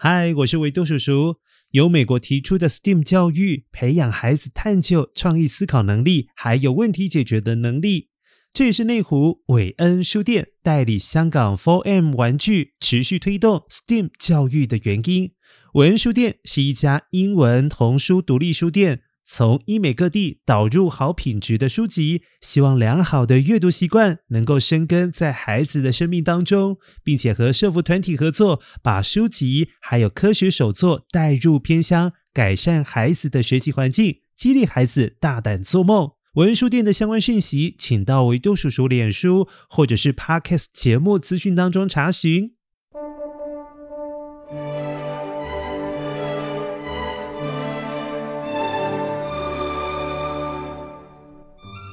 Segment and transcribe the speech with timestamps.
[0.00, 1.38] 嗨，我是维多叔叔。
[1.72, 8.10] 由美国提出的 STEAM 教育，培养孩子探究、创意思考能力，还有问题解决的能力。
[8.52, 15.32] 这也是内湖韦恩书店代理香港 4M 玩具，持续推动 STEAM 教育的原因。
[15.74, 19.02] 韦恩书店是一家英文童书独立书店。
[19.30, 36.12] 从医美各地导入好品质的书籍，希望良好的阅读习惯能够生根在孩子的生命当中，并且和社福团体合作，把书籍还有科学手作带入偏乡，改善孩子的学习环境，激励孩子大胆做梦。
[36.34, 42.57] 文书店的相关讯息，请到维多叔叔脸书或者是 Podcast 节目资讯当中查询。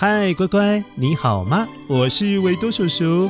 [0.00, 1.66] 嗨，乖乖，你好吗？
[1.88, 3.28] 我是维多叔叔，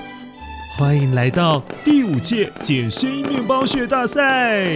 [0.76, 4.66] 欢迎来到第五届捡声音面包屑大赛。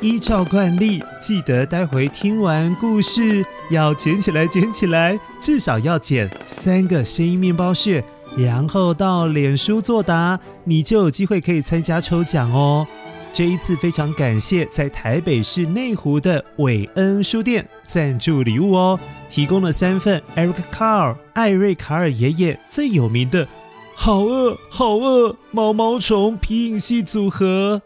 [0.00, 8.02] 依照惯例，记得待会听完故事要捡起来，捡起来，至少要捡三个声音面包屑，
[8.34, 12.86] 然后到脸书作答，你就有机会可以参加抽奖哦。
[13.30, 23.46] 这一次非常感谢在台北市内湖的伟恩书店赞助礼物哦，提供了三份 Eric Carl 艾瑞卡尔爷爷最有名的
[23.94, 27.82] “好饿好饿”毛毛虫皮影戏组合。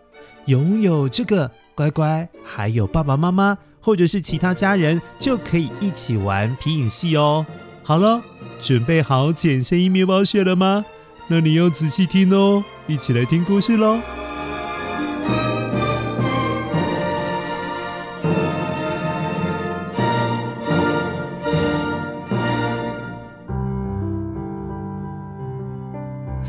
[0.46, 7.44] 拥有这个乖乖，还有爸爸妈妈或者是其他家人就可以一起玩皮影戏哦。
[7.82, 8.22] 好了，
[8.60, 10.84] 准备好捡声音面包屑了吗？
[11.28, 13.98] 那你要仔细听哦，一起来听故事喽。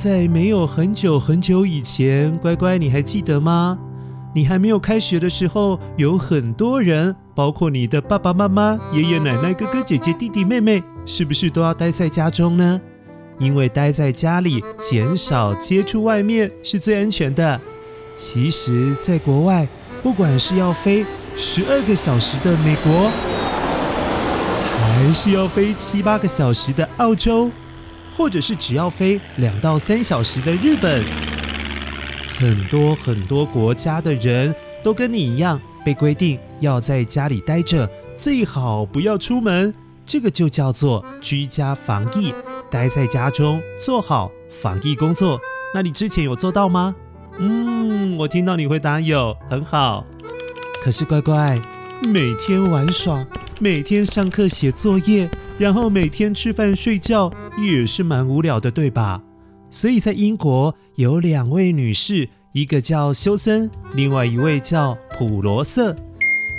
[0.04, 3.80] 在没有很久很久以前，乖乖，你还记得吗？
[4.36, 12.82] 你还没有开学的时候，有很多人，包括你的爸爸妈妈、爷爷奶奶、哥哥姐姐、弟弟妹妹，是不是都要待在家中呢？
[13.40, 17.62] 因为待在家里，减少接触外面是最安全的。
[18.14, 19.66] 其实，在国外，
[20.02, 21.06] 不管是要飞
[21.38, 23.10] 十二个小时的美国，
[24.82, 27.50] 还是要飞七八个小时的澳洲。
[28.16, 31.04] 或者是只要飞两到三小时的日本，
[32.38, 34.54] 很多很多国家的人
[34.84, 39.74] 都跟你一样被规定要在家里待着，最好不要出门。
[40.06, 42.34] 这个就叫做居家防疫，
[42.70, 45.40] 待在家中做好防疫工作。
[45.74, 46.94] 那你之前有做到吗？
[47.40, 50.06] 嗯，我听到你回答有，很好。
[50.82, 51.58] 可是乖乖，
[52.02, 53.26] 每天玩耍，
[53.64, 55.30] 每天上课写作业。
[55.58, 59.24] 然后每天吃饭睡觉也是蛮无聊的，对吧？
[59.70, 65.96] 所以在英国有两位女士，一个叫休森，另外一位叫普罗瑟。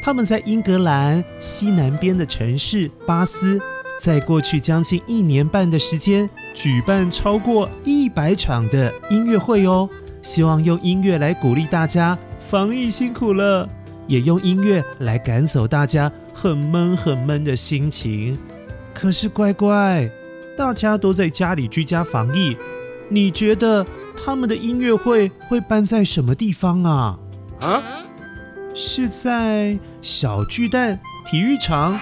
[0.01, 3.61] 他们在英格兰西南边的城市巴斯，
[4.01, 9.87] 在过去将近一年半的时间，举办超过一百场的音乐会哦。
[10.23, 13.69] 希望用音乐来鼓励大家，防疫辛苦了，
[14.07, 18.39] 也用音乐来赶走大家很闷很闷的心情。
[18.93, 20.09] 可是乖乖，
[20.57, 22.57] 大家都在家里居家防疫，
[23.09, 23.85] 你觉得
[24.25, 27.19] 他们的音乐会会办在什么地方啊？
[27.61, 27.83] 啊？
[28.75, 31.97] 是在小巨蛋体育场，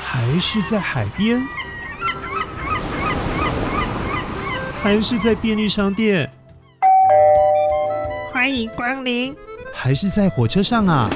[0.00, 1.44] 还是在海边，
[4.80, 6.25] 还是在便利商店？
[8.56, 9.36] 欢迎光临，
[9.70, 11.10] 还是在火车上啊？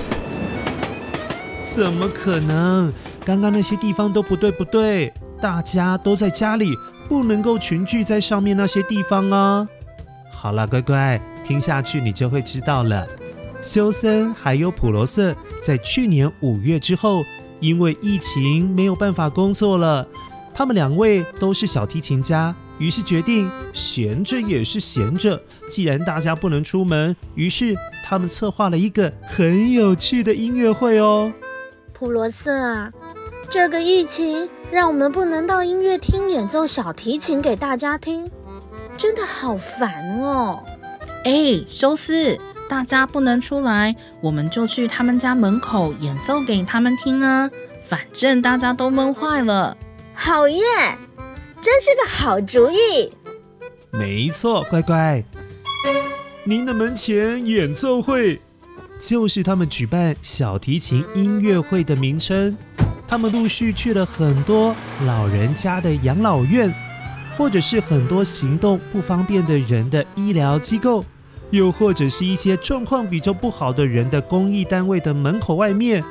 [1.62, 2.92] 怎么可能？
[3.24, 6.76] 刚刚那些地方都不对，不对，大家都在家里，
[7.08, 9.66] 不能够群聚在上面那些地方啊！
[10.30, 13.06] 好了，乖乖，听下去你就会知道了。
[13.62, 17.24] 休森还有普罗瑟在去年五月之后，
[17.60, 20.06] 因为疫情没有办法工作了，
[20.52, 25.40] 他们两位都是小提琴家，于是决定闲着也是闲着。
[25.70, 31.32] 既然大家不能出门，于是他们策划了一个很有趣的音乐会哦。
[31.92, 32.92] 普罗瑟啊，
[33.48, 38.28] 这个疫情让我们不能到音乐厅演奏小提琴给大家听，
[38.96, 40.60] 真的好烦哦。
[41.24, 42.38] 哎，休斯，
[42.68, 47.50] 大家不能出来，我们就去他们家门口演奏给他们听啊。
[47.86, 49.76] 反正大家都闷坏了。
[50.14, 50.62] 好耶，
[51.62, 53.12] 真是个好主意。
[53.90, 55.22] 没错，乖乖，
[56.44, 58.40] 您的门前演奏会。
[59.00, 62.54] 就是他们举办小提琴音乐会的名称。
[63.08, 64.76] 他们陆续去了很多
[65.06, 66.72] 老人家的养老院，
[67.34, 71.02] 或者是很多行动不方便的人的医疗机构，
[71.50, 76.04] 又或者是一些状况比较不好的人的公益单位的门口外面，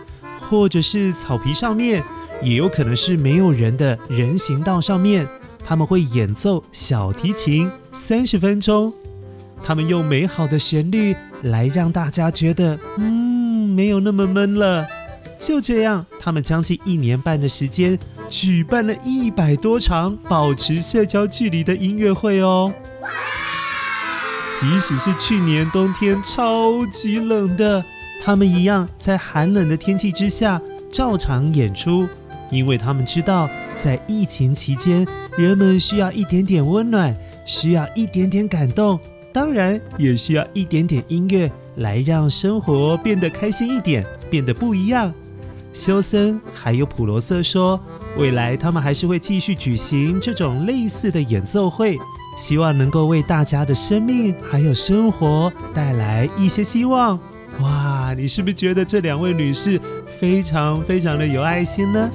[0.50, 2.04] 或者是草皮上面，
[2.42, 5.28] 也有可能是没有人的人行道上面，
[5.70, 8.92] 他们会演奏小提琴三十分钟。
[9.62, 14.88] 他们用美好的旋律来让大家觉得，嗯，没有那么闷了。
[15.38, 22.74] 就这样，他们将近一年半的时间，举办了一百多场保持社交距离的音乐会哦。
[24.50, 27.86] 即使是去年冬天超级冷的，
[28.24, 30.60] 他们一样在寒冷的天气之下
[30.92, 32.10] 照常演出，
[32.52, 35.06] 因为他们知道，在疫情期间，
[35.38, 37.16] 人们需要一点点温暖，
[37.46, 39.00] 需要一点点感动。
[39.32, 45.14] 当然，也需要一点点音乐来让生活变得开心一点，变得不一样。
[45.72, 47.80] 休森还有普罗瑟说，
[48.18, 51.96] 未来他们还是会继续举行这种类似的演奏会，
[52.36, 57.20] 希望能够为大家的生命还有生活带来一些希望。
[57.60, 62.10] 哇，你是不是觉得这两位女士非常非常的有爱心呢？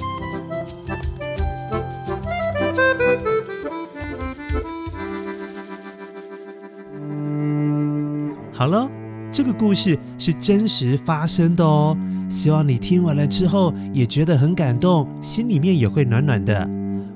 [8.57, 8.89] 好了，
[9.33, 11.97] 这个故事是真实发生的哦。
[12.29, 16.65] 希望你听完了之后也觉得很感动，心里面也会暖暖的。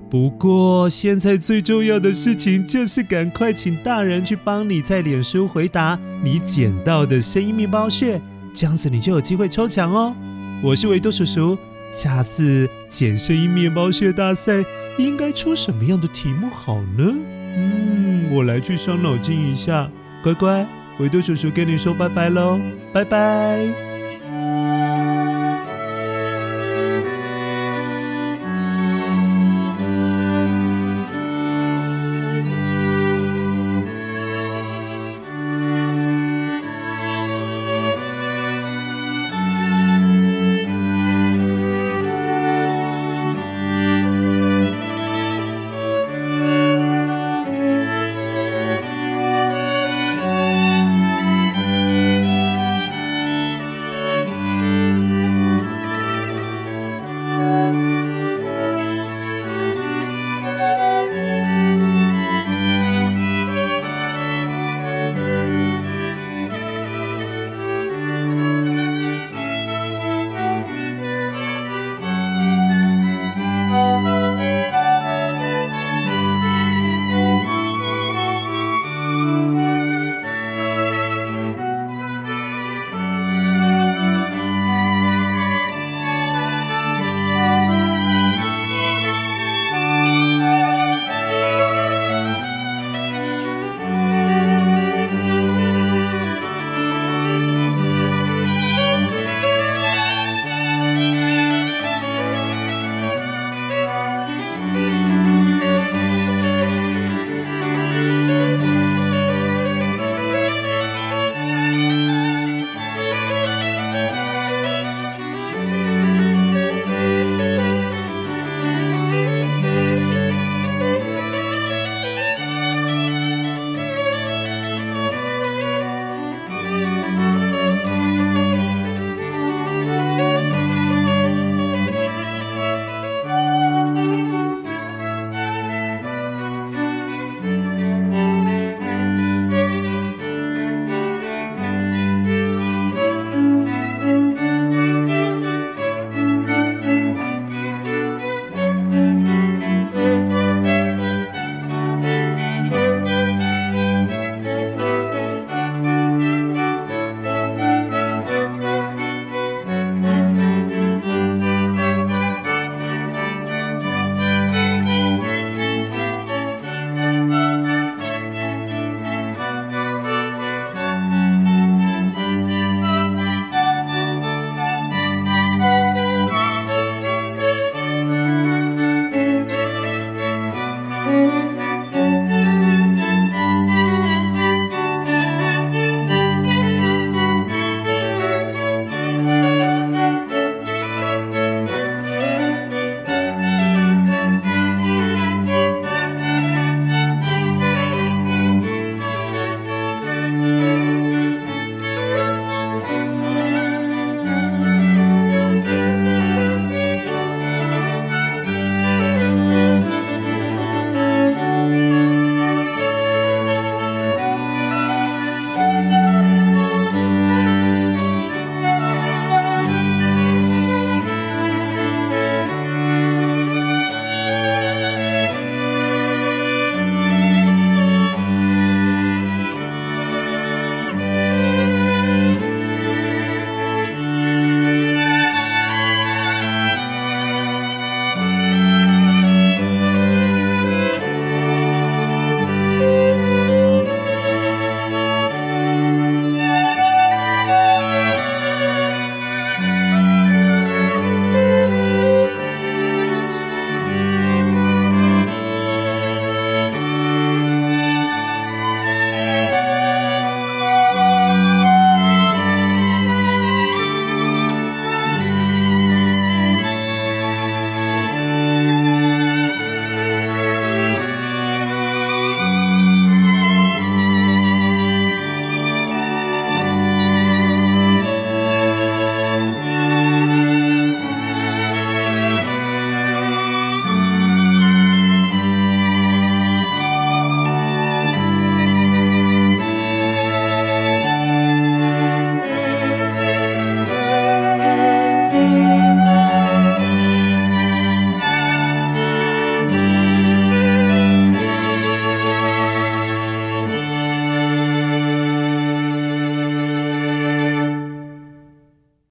[0.09, 8.21] 不过现在最重要的事情就是赶快请大人去帮你在脸书回答你捡到的声音面包屑，
[8.53, 10.13] 这样子你就有机会抽奖哦。
[10.61, 11.57] 我是维多叔叔，
[11.89, 14.61] 下次捡声音面包屑大赛
[14.97, 17.15] 应该出什么样的题目好呢？
[17.55, 19.89] 嗯，我来去伤脑筋一下，
[20.21, 20.67] 乖乖。
[20.99, 22.59] 维多叔叔跟你说拜拜喽，
[22.93, 23.88] 拜拜。